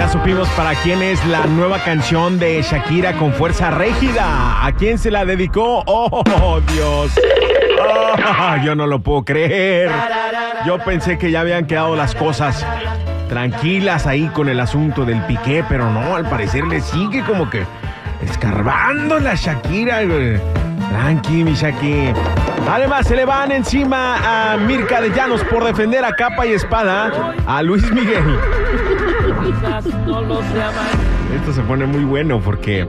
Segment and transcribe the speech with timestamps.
[0.00, 4.64] Ya supimos para quién es la nueva canción de Shakira con fuerza rígida.
[4.64, 5.82] ¿A quién se la dedicó?
[5.84, 7.12] ¡Oh, Dios!
[7.78, 9.90] Oh, yo no lo puedo creer.
[10.64, 12.64] Yo pensé que ya habían quedado las cosas
[13.28, 17.66] tranquilas ahí con el asunto del piqué, pero no, al parecer le sigue como que
[18.22, 19.98] escarbando la Shakira.
[20.88, 22.14] Tranqui, mi Shakira.
[22.70, 27.34] Además, se le van encima a Mirka de Llanos por defender a capa y espada
[27.46, 28.38] a Luis Miguel.
[31.34, 32.86] Esto se pone muy bueno porque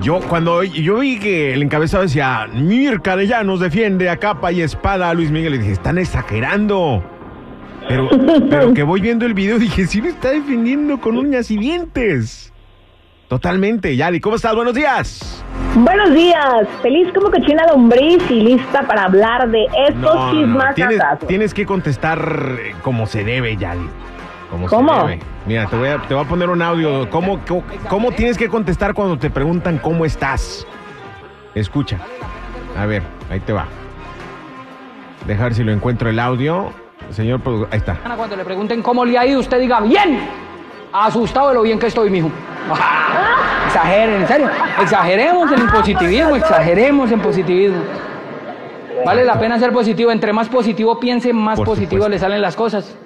[0.00, 4.62] yo cuando yo vi que el encabezado decía Mirka de Llanos defiende a capa y
[4.62, 7.02] espada a Luis Miguel, le dije, están exagerando.
[7.88, 8.08] Pero,
[8.50, 12.52] pero que voy viendo el video dije, sí lo está defendiendo con uñas y dientes.
[13.28, 13.94] Totalmente.
[13.94, 14.54] Yari, ¿cómo estás?
[14.54, 15.44] Buenos días.
[15.74, 20.26] Buenos días, feliz como que china lombriz y lista para hablar de estos No, no,
[20.26, 20.32] no.
[20.32, 22.18] chismas Tienes, tienes que contestar
[22.58, 23.88] eh, como se debe, Yali.
[24.50, 24.94] Como ¿Cómo?
[24.94, 25.18] Se debe.
[25.46, 27.08] Mira, te voy, a, te voy a poner un audio.
[27.10, 30.66] ¿Cómo, cómo, cómo tienes que contestar cuando te preguntan cómo estás?
[31.54, 31.98] Escucha.
[32.78, 33.66] A ver, ahí te va.
[35.26, 36.70] Dejar si lo encuentro el audio.
[37.10, 37.96] Señor, ahí está.
[38.16, 40.20] Cuando le pregunten cómo le ha ido, usted diga, bien.
[40.92, 42.30] Asustado de lo bien que estoy, mijo.
[43.66, 44.48] Exageren, en serio.
[44.80, 47.82] Exageremos en el positivismo, exageremos en positivismo.
[49.04, 50.10] Vale la pena ser positivo.
[50.10, 52.08] Entre más positivo piense, más Por positivo supuesto.
[52.08, 52.96] le salen las cosas.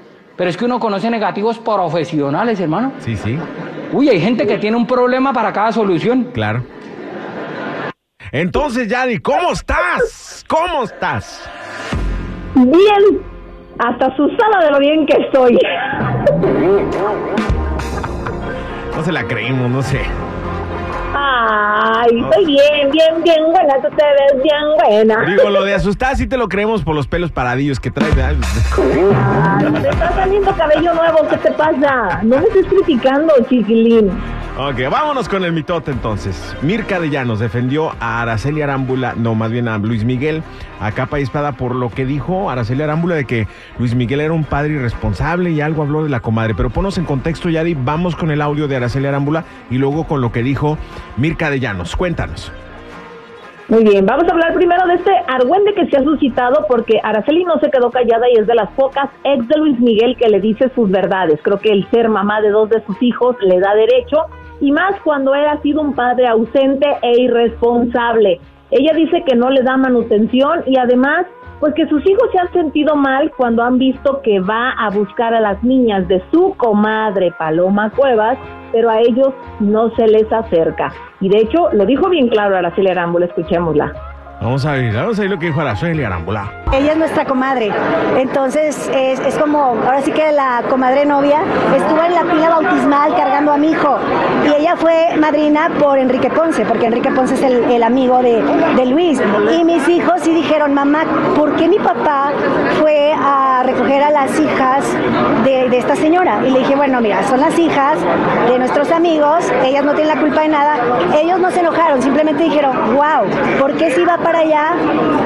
[0.42, 2.94] Pero es que uno conoce negativos profesionales, hermano.
[2.98, 3.38] Sí, sí,
[3.92, 6.30] Uy, hay gente que tiene un problema para cada solución.
[6.34, 6.64] claro.
[8.32, 10.44] Entonces, Yali, ¿cómo estás?
[10.48, 11.48] ¿Cómo estás?
[12.56, 13.22] Bien,
[13.78, 15.56] hasta asustada de lo bien que estoy.
[18.97, 20.00] No se la creímos, no sé.
[22.02, 25.24] Ay, estoy bien, bien, bien buena, tú te ves bien buena.
[25.24, 28.12] Digo, lo de asustar sí te lo creemos por los pelos paradillos que traes.
[28.16, 28.34] ¿verdad?
[28.76, 32.20] Ay, te está saliendo cabello nuevo, ¿qué te pasa?
[32.24, 34.10] No me estés criticando, chiquilín.
[34.58, 36.54] Ok, vámonos con el mitote entonces.
[36.60, 40.42] Mirka de Llanos defendió a Araceli Arámbula, no, más bien a Luis Miguel,
[40.78, 43.48] a capa y espada por lo que dijo Araceli Arámbula de que
[43.78, 46.54] Luis Miguel era un padre irresponsable y algo habló de la comadre.
[46.54, 50.20] Pero ponos en contexto, Yadi, vamos con el audio de Araceli Arámbula y luego con
[50.20, 50.76] lo que dijo
[51.16, 51.91] Mirka de Llanos.
[51.97, 52.53] Cuéntanos.
[53.69, 57.44] Muy bien, vamos a hablar primero de este argüende que se ha suscitado porque Araceli
[57.44, 60.41] no se quedó callada y es de las pocas ex de Luis Miguel que le
[60.41, 61.41] dice sus verdades.
[61.42, 64.26] Creo que el ser mamá de dos de sus hijos le da derecho
[64.60, 68.41] y más cuando él ha sido un padre ausente e irresponsable.
[68.70, 71.26] Ella dice que no le da manutención y además
[71.60, 75.32] pues que sus hijos se han sentido mal cuando han visto que va a buscar
[75.32, 78.36] a las niñas de su comadre Paloma Cuevas,
[78.72, 80.93] pero a ellos no se les acerca.
[81.21, 84.12] Y de hecho, lo dijo bien claro Araceli Arámbula, escuchémosla.
[84.42, 86.50] Vamos a ver, vamos a ver lo que dijo Araceli Arámbula.
[86.72, 87.70] Ella es nuestra comadre,
[88.16, 91.42] entonces es, como, ahora sí que la comadre novia
[91.76, 93.98] estuvo en la pila bautismal cargando a mi hijo
[94.47, 98.42] y ella fue madrina por Enrique Ponce, porque Enrique Ponce es el, el amigo de,
[98.75, 99.20] de Luis.
[99.54, 101.04] Y mis hijos sí dijeron, mamá,
[101.36, 102.32] ¿por qué mi papá
[102.81, 104.84] fue a recoger a las hijas
[105.44, 106.41] de, de esta señora?
[106.44, 107.98] Y le dije, bueno, mira, son las hijas
[108.48, 110.76] de nuestros amigos, ellas no tienen la culpa de nada,
[111.20, 113.28] ellos no se enojaron, simplemente dijeron, wow,
[113.61, 114.75] ¿por qué si va para allá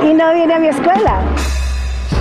[0.05, 1.21] y no viene a mi escuela?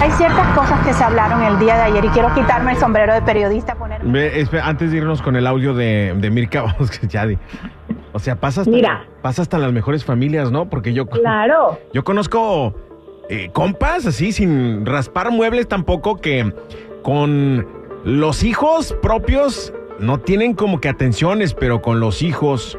[0.01, 3.13] Hay ciertas cosas que se hablaron el día de ayer y quiero quitarme el sombrero
[3.13, 4.31] de periodista, ponerme...
[4.61, 7.37] Antes de irnos con el audio de, de Mirka, vamos que ya di-
[8.11, 9.05] O sea, pasa hasta, Mira.
[9.21, 10.67] pasa hasta las mejores familias, ¿no?
[10.69, 11.79] Porque yo, Claro.
[11.93, 12.73] yo conozco
[13.29, 16.53] eh, compas así, sin raspar muebles tampoco, que
[17.03, 17.65] con
[18.03, 22.77] los hijos propios no tienen como que atenciones, pero con los hijos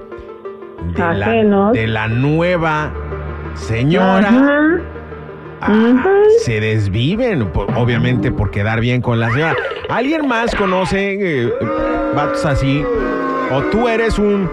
[0.94, 2.92] de, la, de la nueva
[3.56, 4.80] señora.
[5.60, 6.04] Ah,
[6.40, 9.56] se desviven, obviamente por quedar bien con la señora.
[9.88, 11.52] ¿Alguien más conoce eh,
[12.14, 12.84] vatos así?
[13.52, 14.50] ¿O tú eres un,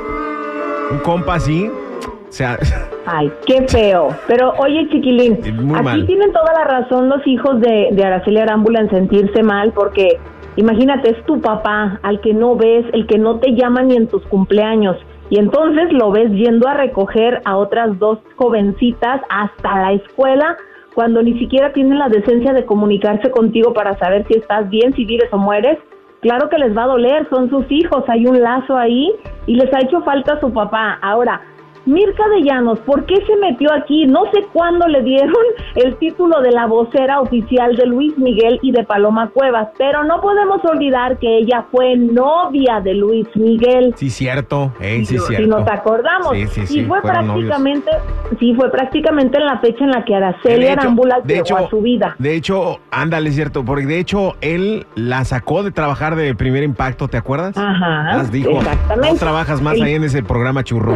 [0.91, 1.69] un compa así?
[1.69, 2.57] O sea,
[3.05, 4.15] Ay, qué feo.
[4.27, 6.05] Pero oye, chiquilín, muy aquí mal.
[6.07, 10.19] tienen toda la razón los hijos de, de Araceli Arámbula en sentirse mal porque
[10.55, 14.07] imagínate, es tu papá al que no ves, el que no te llama ni en
[14.07, 14.95] tus cumpleaños.
[15.29, 20.57] Y entonces lo ves yendo a recoger a otras dos jovencitas hasta la escuela
[20.93, 25.05] cuando ni siquiera tienen la decencia de comunicarse contigo para saber si estás bien, si
[25.05, 25.79] vives o mueres,
[26.21, 29.11] claro que les va a doler, son sus hijos, hay un lazo ahí
[29.47, 30.99] y les ha hecho falta su papá.
[31.01, 31.41] Ahora,
[31.85, 34.06] Mirka de Llanos, ¿por qué se metió aquí?
[34.06, 35.33] No sé cuándo le dieron
[35.75, 40.21] el título de la vocera oficial de Luis Miguel y de Paloma Cuevas, pero no
[40.21, 43.94] podemos olvidar que ella fue novia de Luis Miguel.
[43.97, 45.47] Sí, cierto, eh, sí, si cierto.
[45.59, 46.31] nos acordamos.
[46.33, 47.91] Sí, sí, sí, y fue prácticamente,
[48.39, 52.15] sí, fue prácticamente en la fecha en la que Araceli Arámbula llegó a su vida.
[52.19, 57.07] De hecho, ándale, cierto, porque de hecho él la sacó de trabajar de primer impacto,
[57.07, 57.57] ¿te acuerdas?
[57.57, 59.13] Ajá, Las dijo, exactamente.
[59.13, 60.94] no trabajas más El- ahí en ese programa churro.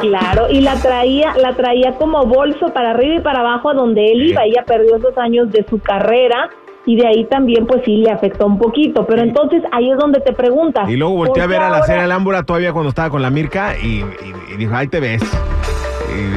[0.00, 4.10] Claro, y la traía, la traía como bolso para arriba y para abajo a donde
[4.12, 4.30] él Sí.
[4.30, 4.44] iba.
[4.44, 6.50] Ella perdió esos años de su carrera
[6.84, 9.06] y de ahí también pues sí le afectó un poquito.
[9.06, 10.88] Pero entonces ahí es donde te preguntas.
[10.88, 13.30] Y luego volteé a ¿por ver a la serie Alámbula todavía cuando estaba con la
[13.30, 14.04] Mirka y, y-
[14.54, 15.22] y dijo, ahí te ves.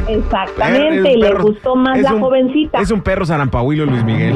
[0.08, 2.80] Y- Exactamente, y le gustó más la un- jovencita.
[2.80, 4.34] Es un perro zarampahuilo, Luis Miguel.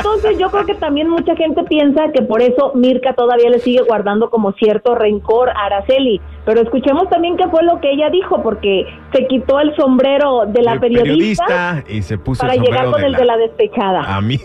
[0.00, 3.82] Entonces yo creo que también mucha gente piensa que por eso Mirka todavía le sigue
[3.82, 6.20] guardando como cierto rencor a Araceli.
[6.46, 10.62] Pero escuchemos también qué fue lo que ella dijo, porque se quitó el sombrero de
[10.62, 14.16] la El periodista, y se puso para el llegar con de el de la despechada.
[14.16, 14.38] A mí.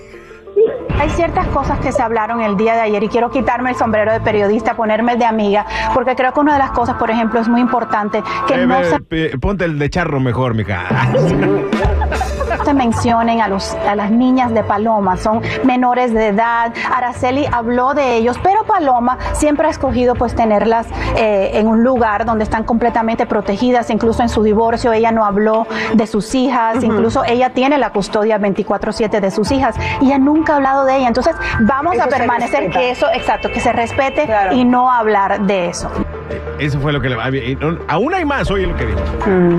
[0.99, 4.13] Hay ciertas cosas que se hablaron el día de ayer y quiero quitarme el sombrero
[4.13, 7.39] de periodista, ponerme el de amiga, porque creo que una de las cosas, por ejemplo,
[7.39, 10.87] es muy importante que Eh, no eh, se ponte el de charro mejor, mija.
[12.63, 16.73] se mencionen a, los, a las niñas de Paloma, son menores de edad.
[16.93, 20.87] Araceli habló de ellos, pero Paloma siempre ha escogido pues tenerlas
[21.17, 25.67] eh, en un lugar donde están completamente protegidas, incluso en su divorcio ella no habló
[25.93, 30.53] de sus hijas, incluso ella tiene la custodia 24/7 de sus hijas y ella nunca
[30.53, 31.07] ha hablado de ella.
[31.07, 34.53] Entonces vamos Eso a permanecer que eso, exacto, que se respete Claro.
[34.55, 35.89] y no hablar de eso.
[36.59, 37.15] Eso fue lo que le...
[37.87, 38.99] Aún hay más, oye lo que dijo.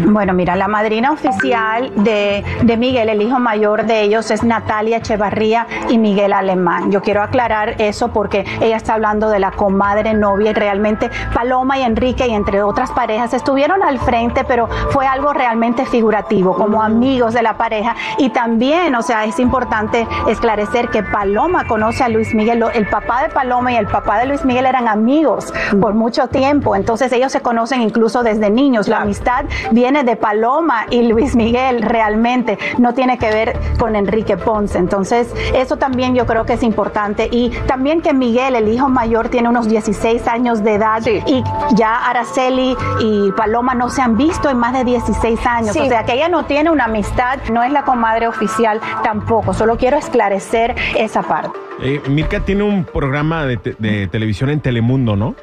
[0.07, 4.99] Bueno, mira, la madrina oficial de, de Miguel, el hijo mayor de ellos, es Natalia
[4.99, 6.91] Echevarría y Miguel Alemán.
[6.91, 11.79] Yo quiero aclarar eso porque ella está hablando de la comadre novia y realmente Paloma
[11.79, 16.83] y Enrique y entre otras parejas estuvieron al frente, pero fue algo realmente figurativo, como
[16.83, 17.95] amigos de la pareja.
[18.19, 23.23] Y también, o sea, es importante esclarecer que Paloma conoce a Luis Miguel, el papá
[23.23, 27.33] de Paloma y el papá de Luis Miguel eran amigos por mucho tiempo, entonces ellos
[27.33, 28.89] se conocen incluso desde niños.
[28.89, 34.37] La amistad viene de Paloma y Luis Miguel realmente, no tiene que ver con Enrique
[34.37, 34.79] Ponce.
[34.79, 37.29] Entonces, eso también yo creo que es importante.
[37.31, 41.43] Y también que Miguel, el hijo mayor, tiene unos 16 años de edad y
[41.75, 45.73] ya Araceli y Paloma no se han visto en más de 16 años.
[45.73, 45.81] Sí.
[45.81, 49.53] O sea, que ella no tiene una amistad, no es la comadre oficial tampoco.
[49.55, 51.59] Solo quiero esclarecer esa parte.
[51.83, 55.35] Eh, Mirka tiene un programa de, te- de televisión en Telemundo, ¿no?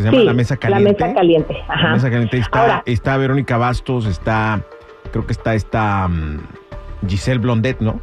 [0.00, 1.04] Que se llama Sí, La Mesa La Caliente.
[1.04, 1.56] mesa caliente.
[1.68, 1.82] Ajá.
[1.88, 2.36] La Mesa Caliente.
[2.38, 4.60] Está, Ahora- está Verónica Bastos, está...
[5.12, 6.38] Creo que está esta mm,
[7.08, 8.00] Giselle Blondet, ¿no?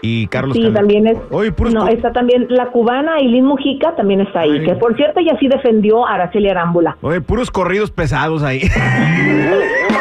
[0.00, 1.16] Y Carlos Sí, Cal- también es.
[1.30, 4.58] Oye, puros no, está también la cubana Aileen Mujica, también está ahí.
[4.58, 4.64] Ay.
[4.64, 6.96] Que por cierto, ella sí defendió a Araceli Arámbula.
[7.00, 8.58] Oye, puros corridos pesados ahí.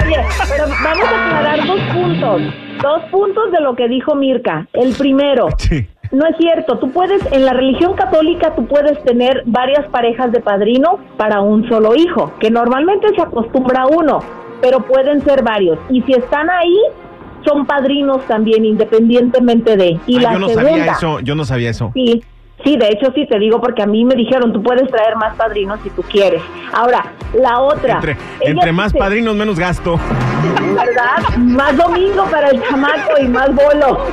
[0.06, 0.18] Oye,
[0.50, 2.42] pero vamos a aclarar dos puntos.
[2.82, 4.68] Dos puntos de lo que dijo Mirka.
[4.74, 5.88] El primero, sí.
[6.14, 6.78] No es cierto.
[6.80, 11.68] Tú puedes, en la religión católica, tú puedes tener varias parejas de padrinos para un
[11.68, 14.20] solo hijo, que normalmente se acostumbra a uno,
[14.62, 15.78] pero pueden ser varios.
[15.90, 16.78] Y si están ahí,
[17.46, 20.00] son padrinos también, independientemente de.
[20.08, 21.92] Y Ah, la yo no segunda, sabía eso, yo no sabía eso.
[21.94, 22.24] Sí,
[22.64, 25.36] sí, de hecho sí te digo porque a mí me dijeron, tú puedes traer más
[25.36, 26.42] padrinos si tú quieres.
[26.72, 28.02] Ahora, la otra.
[28.40, 30.00] Entre, más dice, padrinos, menos gasto.
[30.76, 31.38] ¿Verdad?
[31.38, 34.06] Más domingo para el chamaco y más bolo.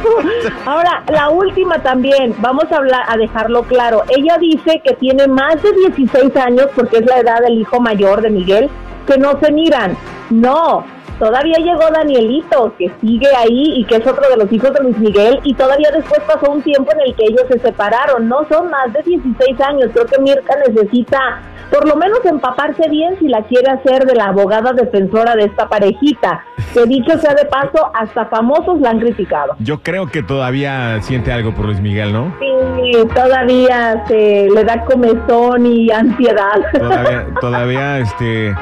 [0.67, 4.03] Ahora, la última también, vamos a hablar, a dejarlo claro.
[4.09, 8.21] Ella dice que tiene más de 16 años porque es la edad del hijo mayor
[8.23, 8.71] de Miguel,
[9.07, 9.97] que no se miran.
[10.31, 10.85] No,
[11.21, 14.99] todavía llegó Danielito, que sigue ahí y que es otro de los hijos de Luis
[14.99, 18.29] Miguel, y todavía después pasó un tiempo en el que ellos se separaron.
[18.29, 19.91] No son más de 16 años.
[19.93, 24.25] Creo que Mirka necesita por lo menos empaparse bien si la quiere hacer de la
[24.25, 26.45] abogada defensora de esta parejita.
[26.75, 29.55] Que dicho sea de paso, hasta famosos la han criticado.
[29.61, 32.35] Yo creo que todavía siente algo por Luis Miguel, ¿no?
[32.41, 36.61] Sí, todavía se le da comezón y ansiedad.
[36.73, 38.55] Todavía, todavía este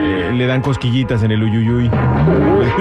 [0.00, 1.90] eh, le dan cosquillitas en el uyuyuy.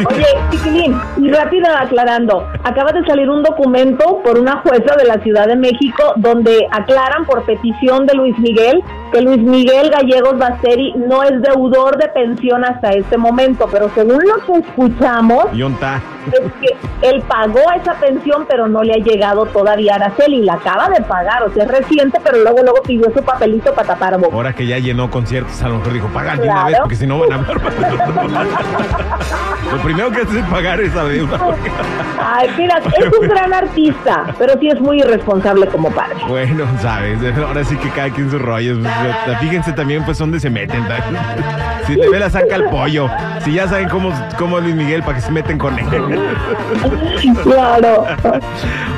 [0.10, 5.16] Oye, Chiquilín, y rápido aclarando, acaba de salir un documento por una jueza de la
[5.24, 10.94] Ciudad de México donde aclaran por petición de Luis Miguel que Luis Miguel Gallegos Basteri
[10.98, 16.76] no es deudor de pensión hasta este momento, pero según lo que escuchamos, es que
[17.10, 21.02] él pagó esa pensión, pero no le ha llegado todavía a Araceli, la acaba de
[21.04, 24.36] pagar, o sea, es reciente, pero luego luego pidió su papelito para tapar boca.
[24.36, 26.66] Ahora que ya llenó conciertos, a lo mejor dijo, paga de una Claro.
[26.66, 26.84] vez Claro.
[26.84, 27.58] porque si no van a hablar.
[29.72, 31.40] Lo primero que haces es pagar esa deuda.
[32.24, 36.18] Ay, mira, es un gran artista, pero sí es muy irresponsable como padre.
[36.28, 38.80] Bueno, sabes, ahora sí que cada quien sus rollos.
[38.80, 40.84] Pues, Fíjense también, pues, dónde se meten.
[41.88, 43.10] Si te ve la saca el pollo.
[43.46, 45.86] Si ya saben cómo, cómo es Luis Miguel, para que se meten con él.
[47.44, 48.06] Claro.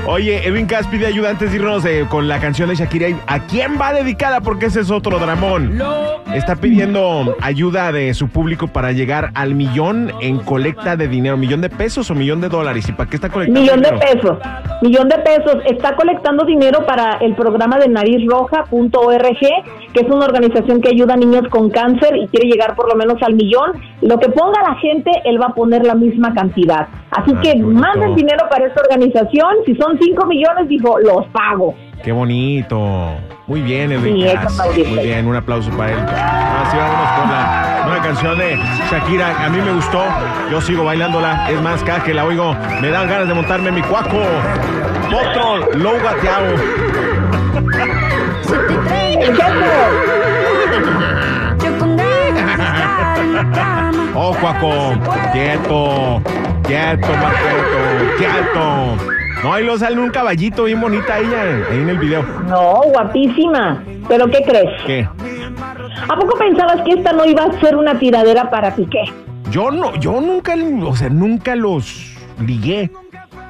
[0.08, 3.10] Oye, Edwin Cass pide ayuda antes de irnos eh, con la canción de Shakira.
[3.28, 4.42] ¿A quién va dedicada?
[4.42, 5.80] Porque ese es otro dramón.
[6.34, 11.38] Está pidiendo ayuda de su público para llegar al millón en colecta de dinero.
[11.38, 12.88] ¿Millón de pesos o millón de dólares?
[12.89, 14.38] ¿Y para qué está colectando Millón de pesos.
[14.82, 15.58] Millón de pesos.
[15.65, 19.39] Está colectando dinero para el programa de narizroja.org,
[19.94, 22.96] que es una organización que ayuda a niños con cáncer y quiere llegar por lo
[22.96, 23.72] menos al millón.
[24.01, 26.88] Lo que ponga la gente, él va a poner la misma cantidad.
[27.12, 29.50] Así Ah, que manden dinero para esta organización.
[29.65, 31.75] Si son 5 millones, dijo, los pago.
[32.03, 33.15] Qué bonito.
[33.48, 34.25] Muy bien, Edwin
[34.74, 34.84] Sí.
[34.84, 36.00] Muy bien, un aplauso para él.
[36.00, 37.68] Ahora sí, vámonos con la
[38.01, 38.58] canción de
[38.89, 39.46] Shakira.
[39.46, 40.03] A mí me gustó.
[40.51, 41.50] Yo sigo bailándola.
[41.50, 44.22] Es más, cada que la oigo, me dan ganas de montarme mi cuaco.
[45.08, 46.56] Otro low gateado.
[54.15, 54.94] Oh, cuaco.
[55.32, 56.22] Quieto.
[56.63, 58.18] Quieto, más quieto.
[58.18, 59.20] Quieto.
[59.44, 61.41] No, ahí lo sale un caballito bien bonita ella
[61.72, 62.24] ahí en el video.
[62.48, 63.82] No, guapísima.
[64.10, 64.84] ¿Pero qué crees?
[64.86, 65.08] ¿Qué?
[66.08, 69.03] ¿A poco pensabas que esta no iba a ser una tiradera para Piqué?
[69.51, 70.53] Yo no, yo nunca,
[70.84, 72.15] o sea, nunca los
[72.46, 72.91] ligué.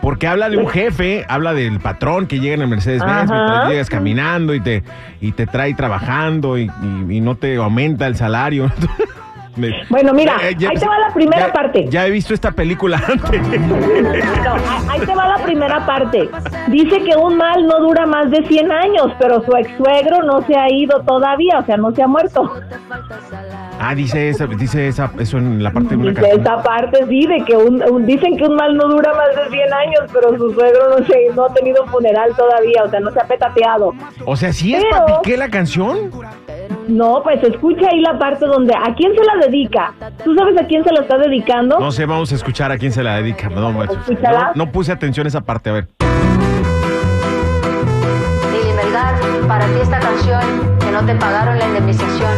[0.01, 3.89] Porque habla de un jefe, habla del patrón que llega en el Mercedes-Benz, mientras llegas
[3.89, 4.82] caminando y te,
[5.20, 8.72] y te trae trabajando y, y- y no te aumenta el salario.
[9.60, 11.86] Me- Bueno, mira, Eh, ahí te va la primera ya- parte.
[11.89, 13.42] Ya he visto esta película antes.
[13.60, 16.30] No, ahí- te va la primera parte.
[16.68, 20.42] Dice que un mal no dura más de 100 años, pero su ex suegro no
[20.48, 22.50] se ha ido todavía, o sea, no se ha muerto.
[23.82, 26.42] Ah, dice esa, dice esa, eso en la parte de una Dice canción.
[26.42, 29.50] esa parte sí, de que un, un- dicen que un mal no dura más de
[29.58, 33.12] 100 años, pero su suegro no, se, no ha tenido funeral todavía, o sea, no
[33.12, 33.94] se ha petateado.
[34.25, 36.12] O sea, ¿sí es Pero- para Piqué la canción?
[36.89, 39.93] No, pues escucha ahí la parte donde, ¿a quién se la dedica?
[40.24, 41.79] ¿Tú sabes a quién se la está dedicando?
[41.79, 43.48] No sé, vamos a escuchar a quién se la dedica.
[43.48, 43.86] No, no,
[44.55, 45.88] no puse atención a esa parte, a ver.
[48.51, 49.15] Lili Melgar,
[49.48, 50.41] para ti esta canción
[50.79, 52.31] que no te pagaron la indemnización.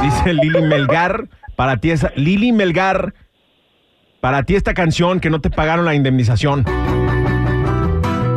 [0.00, 3.14] Dice Lili Melgar, para ti esa, Lili Melgar,
[4.20, 6.64] para ti esta canción que no te pagaron la indemnización.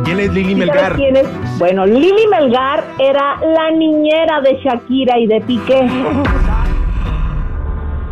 [0.06, 0.92] ¿Quién es Lili ¿Sí sabes Melgar?
[0.94, 1.58] quién es?
[1.58, 5.84] Bueno, Lili Melgar era la niñera de Shakira y de Piqué.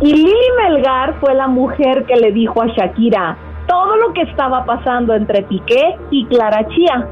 [0.01, 3.37] Y Lili Melgar fue la mujer que le dijo a Shakira
[3.67, 7.07] todo lo que estaba pasando entre Piqué y Clara Chía.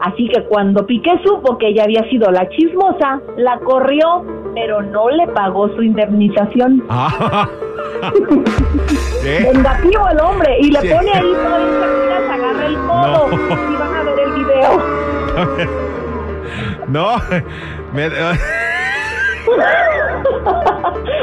[0.00, 5.10] Así que cuando Piqué supo que ella había sido la chismosa, la corrió, pero no
[5.10, 6.82] le pagó su indemnización.
[6.90, 7.46] Ah.
[16.94, 17.16] No,
[17.92, 18.06] me-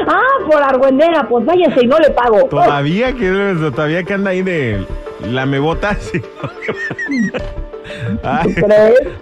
[0.06, 2.44] Ah, por argüendera, pues váyase y no le pago.
[2.50, 3.30] todavía que
[3.74, 4.84] todavía que anda ahí de
[5.26, 5.96] la mebota.
[6.12, 6.20] Sí.
[8.22, 8.54] Ay,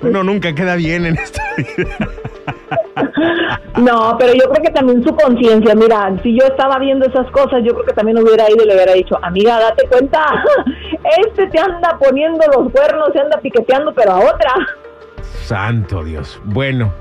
[0.02, 1.88] uno nunca queda bien en esta vida.
[3.78, 7.61] No, pero yo creo que también su conciencia, mira, si yo estaba viendo esas cosas,
[7.64, 10.45] yo creo que también hubiera ido y le hubiera dicho, amiga, date cuenta,
[11.26, 14.52] este te anda poniendo los cuernos, se anda piqueteando, pero a otra.
[15.45, 16.41] Santo Dios.
[16.45, 16.93] Bueno,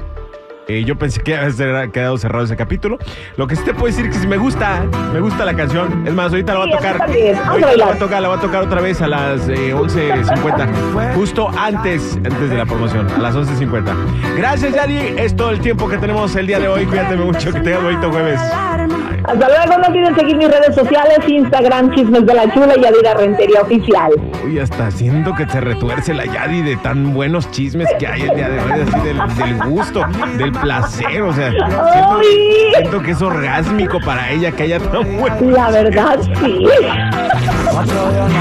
[0.69, 2.99] eh, yo pensé que había quedado cerrado ese capítulo.
[3.38, 6.07] Lo que sí te puedo decir es que sí me gusta, me gusta la canción.
[6.07, 7.01] Es más, ahorita la voy a tocar.
[7.01, 11.13] Ahorita la voy a tocar, la voy a tocar otra vez a las eh, 11.50.
[11.15, 14.38] Justo antes, antes de la promoción, a las 11.50.
[14.38, 15.15] Gracias, Yari.
[15.17, 16.85] Es todo el tiempo que tenemos el día de hoy.
[16.85, 18.39] Cuídate mucho, que tengas bonito jueves.
[18.39, 23.13] Hasta luego, no olviden seguir mis redes sociales, Instagram, Chismes de la Chula y Adira
[23.15, 24.11] Rentería Oficial.
[24.45, 28.35] Uy, hasta siento que se retuerce la Yadi de tan buenos chismes que hay el
[28.35, 30.05] día de hoy, así del, del gusto,
[30.38, 32.71] del placer, o sea, siento, ¡Ay!
[32.75, 35.35] siento que es orgásmico para ella que haya tan bueno.
[35.51, 36.67] La verdad, sí.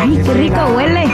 [0.00, 1.06] Ay, qué rico huele.